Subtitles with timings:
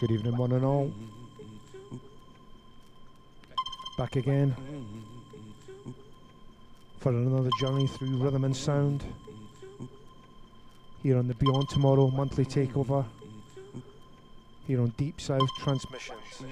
[0.00, 0.92] Good evening, one and all.
[3.98, 4.54] Back again
[6.98, 9.04] for another journey through rhythm and sound
[11.02, 13.04] here on the Beyond Tomorrow monthly takeover
[14.66, 16.44] here on Deep South Transmissions.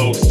[0.00, 0.29] close.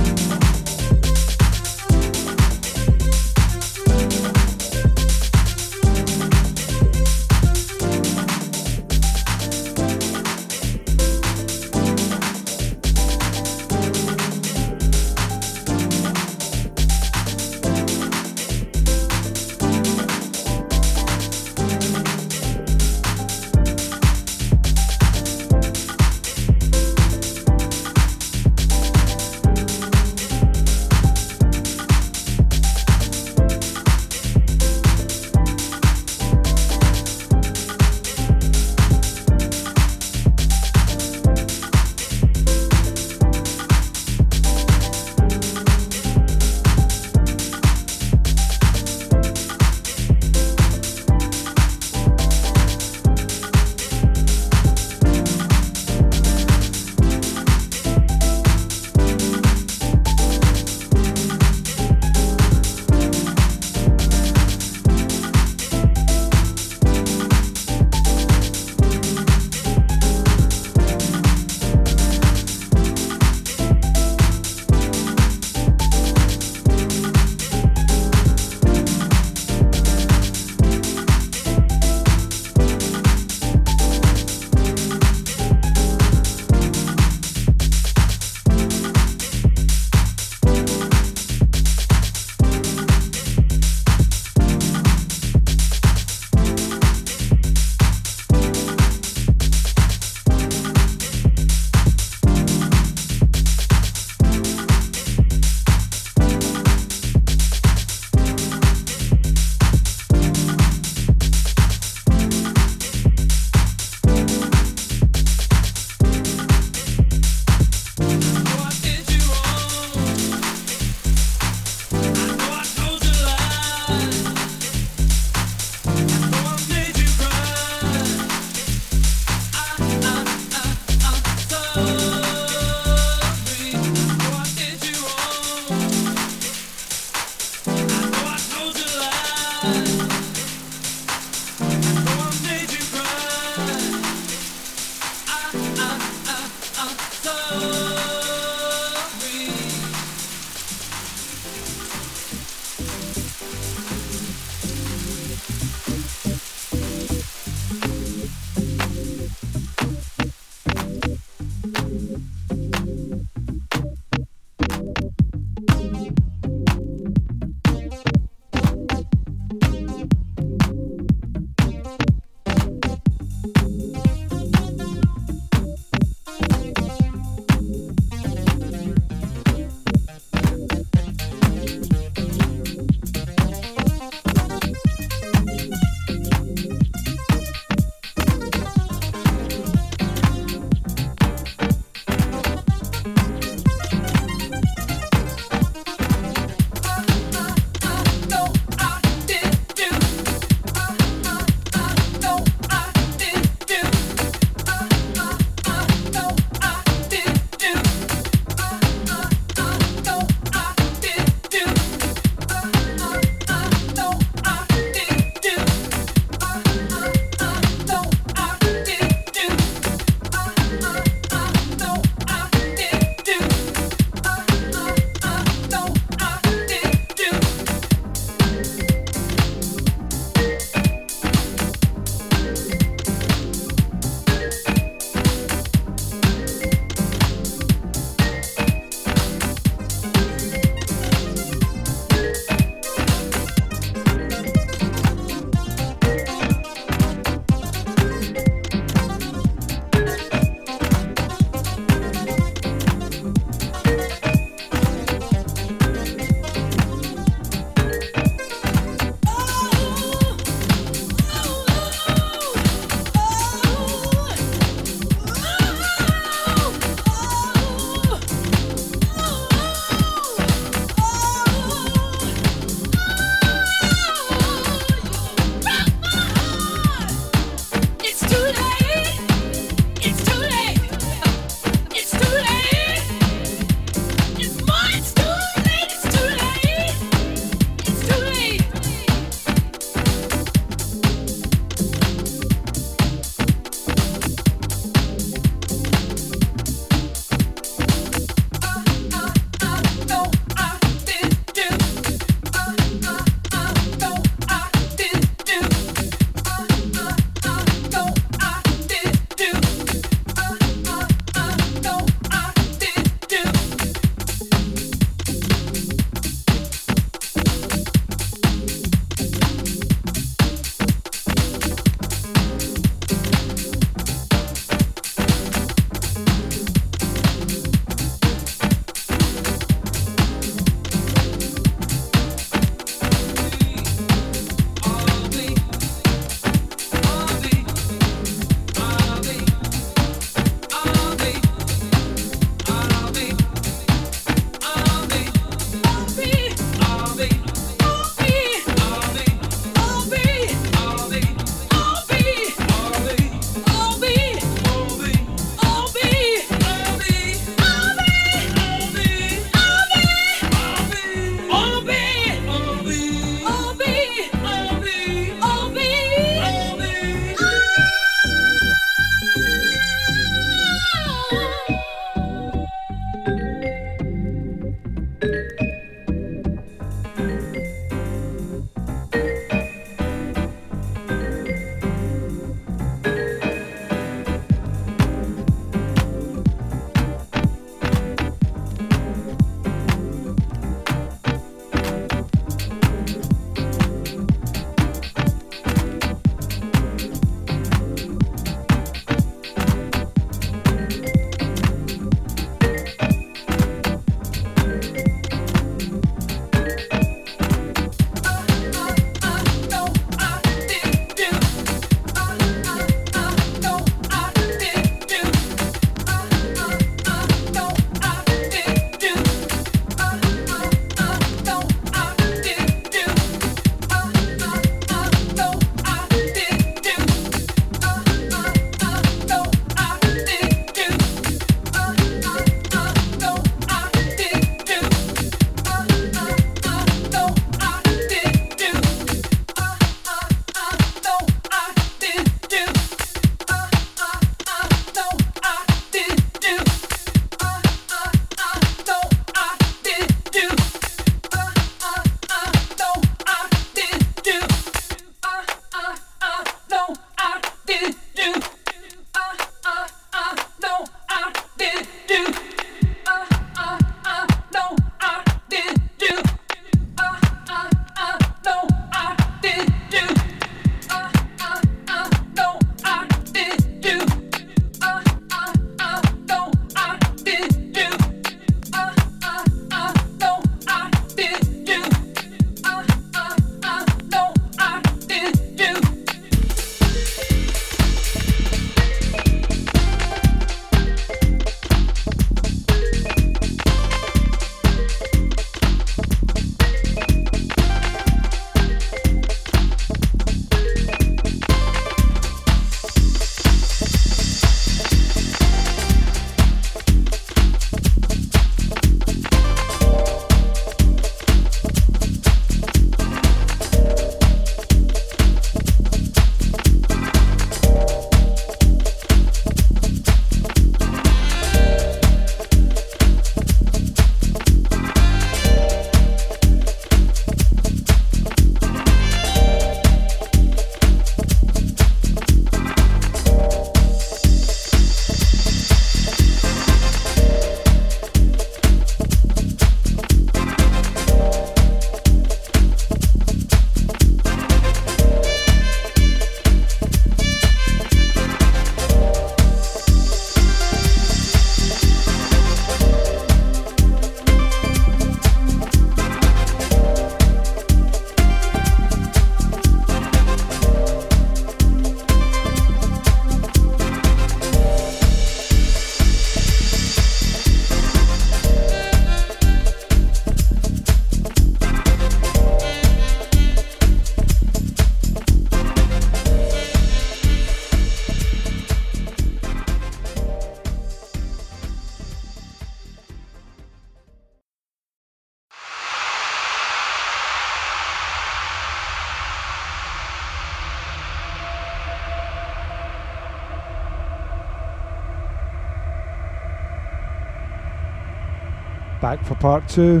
[599.02, 600.00] Back for part two.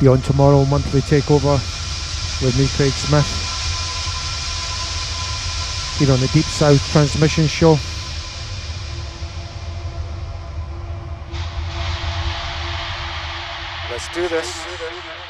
[0.00, 1.60] Beyond Tomorrow monthly takeover
[2.42, 3.26] with me, Craig Smith.
[5.98, 7.76] Here on the Deep South Transmission Show.
[13.90, 15.21] Let's do this.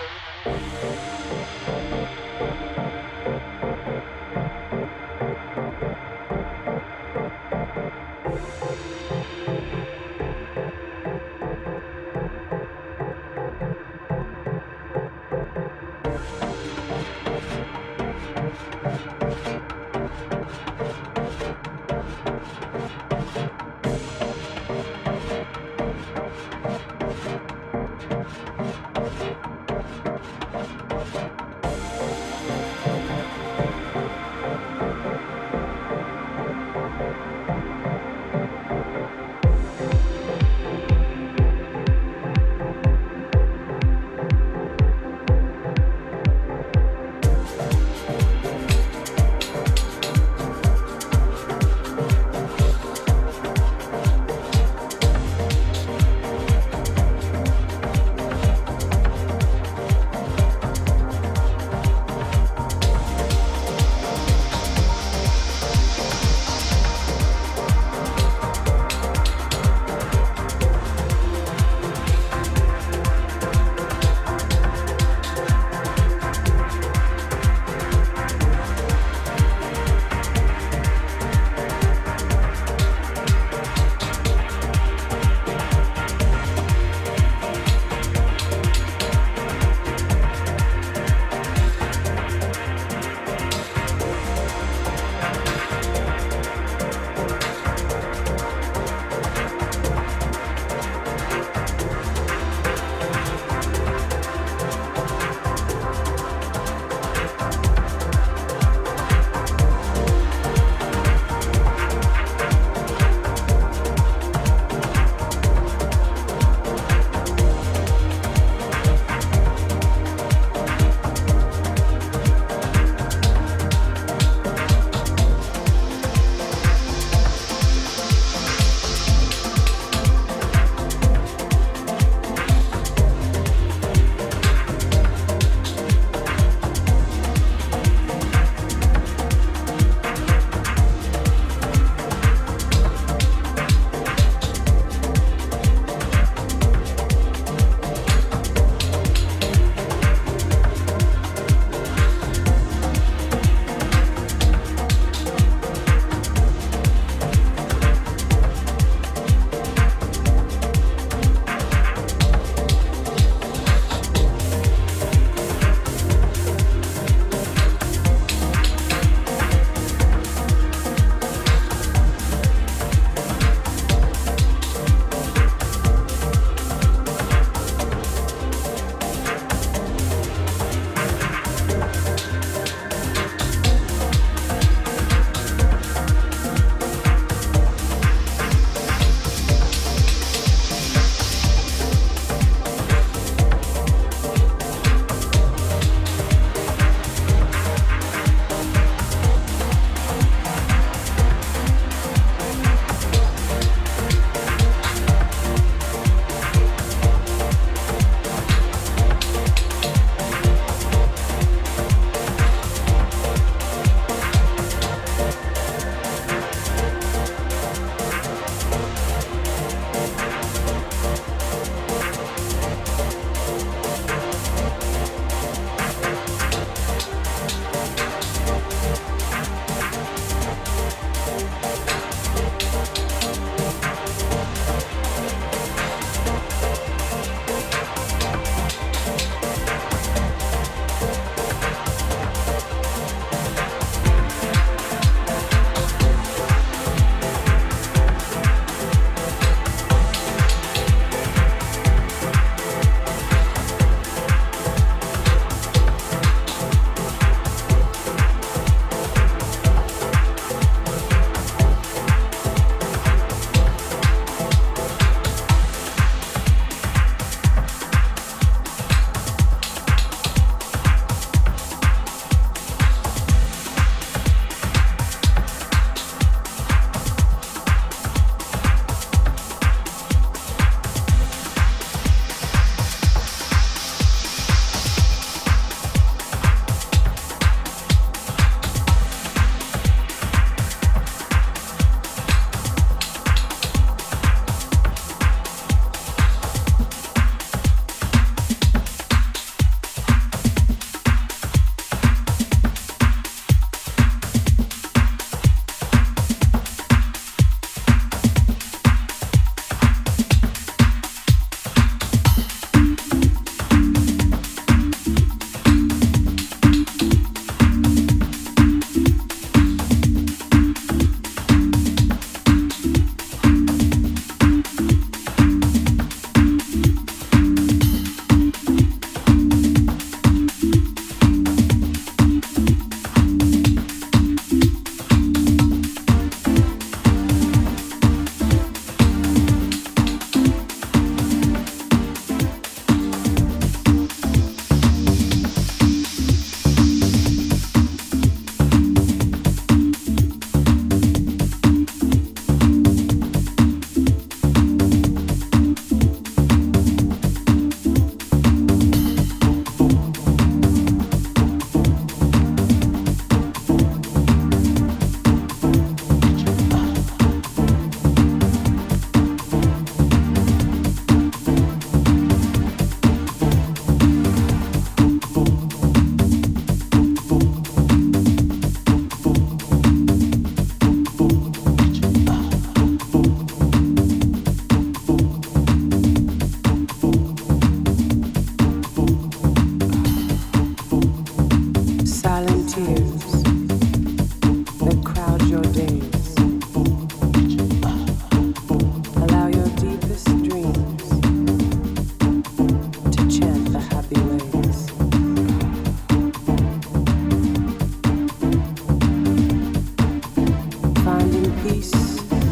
[411.62, 411.92] peace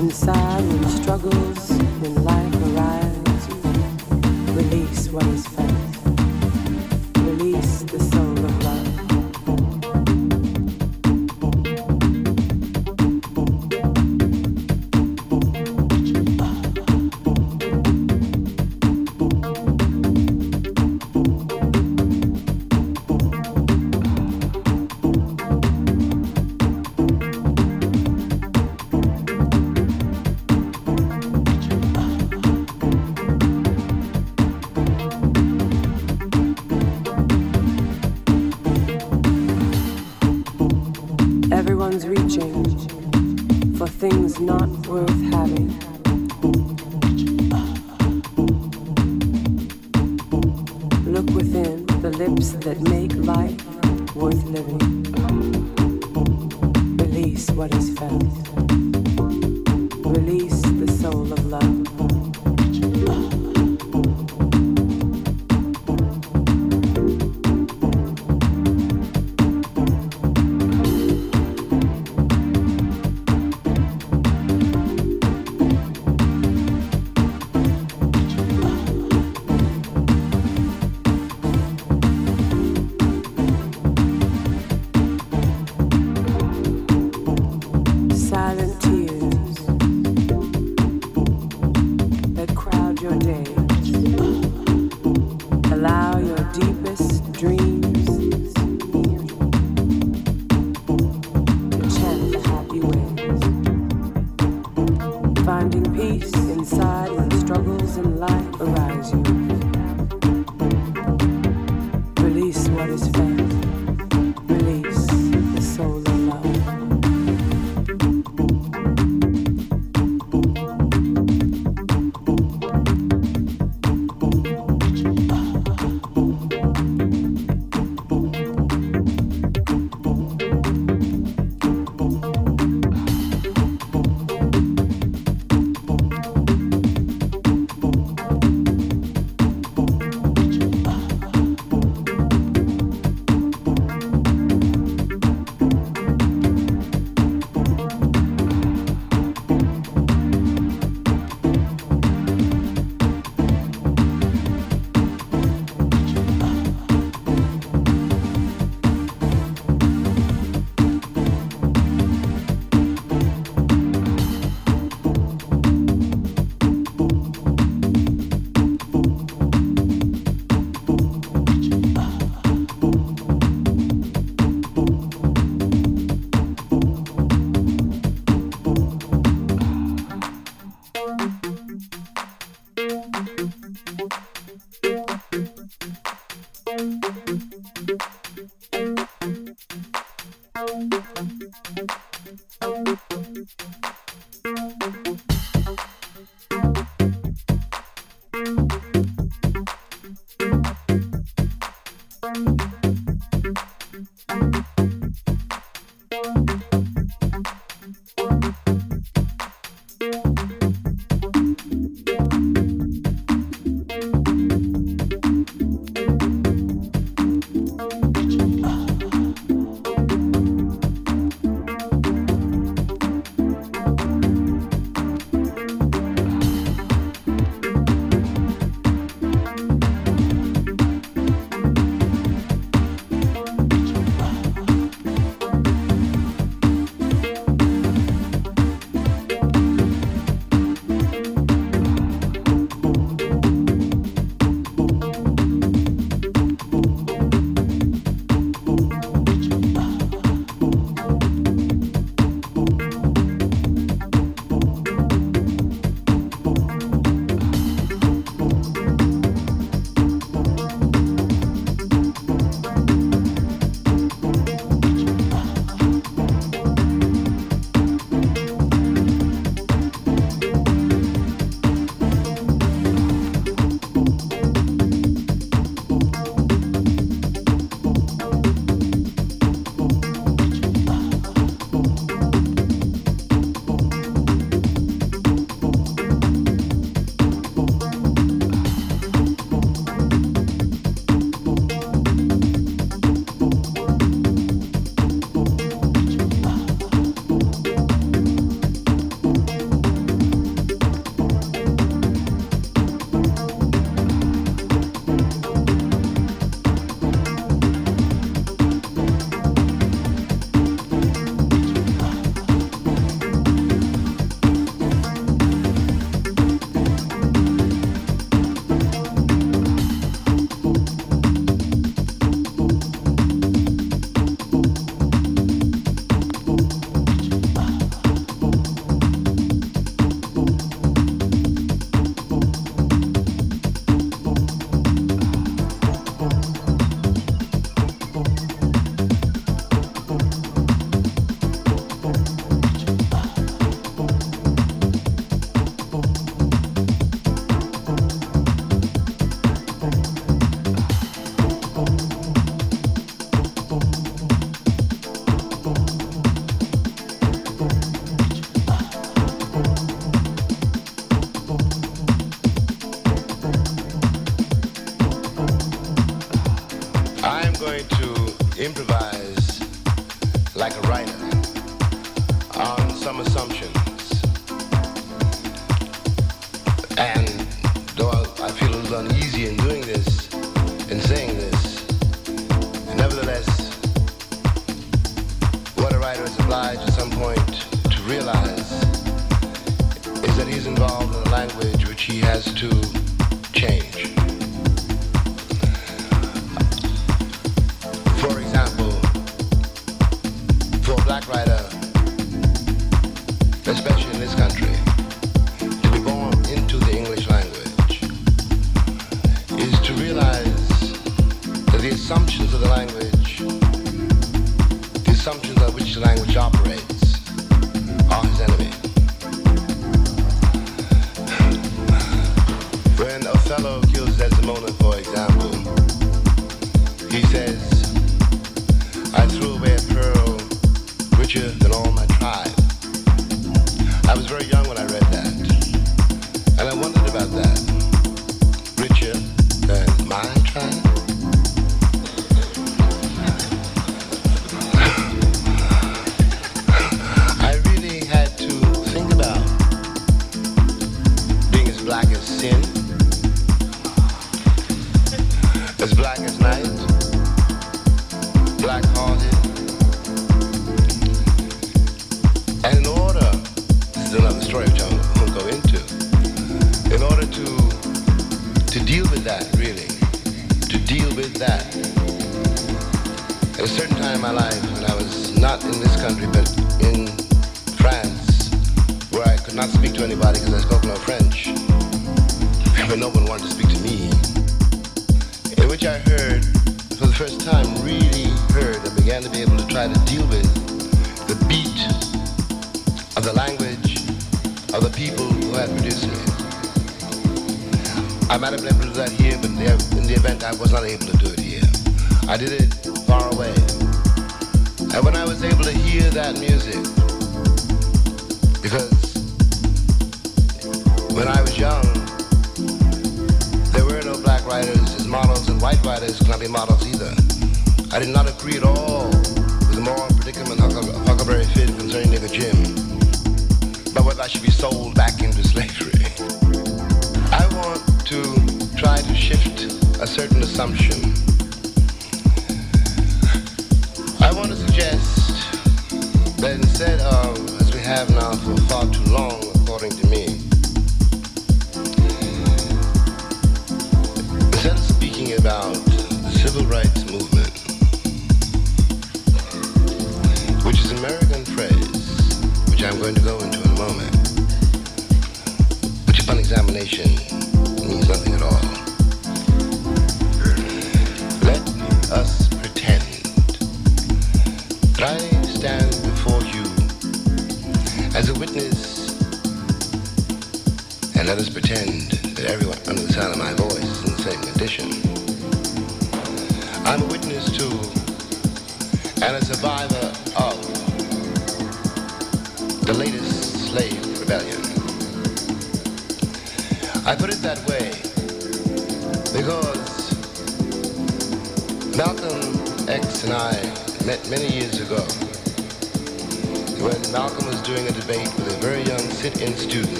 [0.00, 3.48] inside when struggles, when life arrives.
[4.56, 5.55] Release what is.